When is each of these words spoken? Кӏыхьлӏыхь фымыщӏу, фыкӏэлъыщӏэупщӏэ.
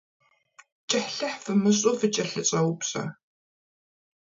Кӏыхьлӏыхь 0.89 1.37
фымыщӏу, 1.43 1.95
фыкӏэлъыщӏэупщӏэ. 1.99 3.03